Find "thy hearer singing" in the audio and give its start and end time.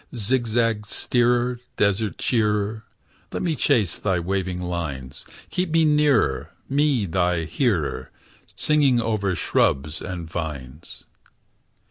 7.05-8.99